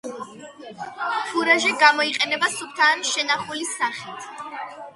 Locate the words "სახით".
3.77-4.29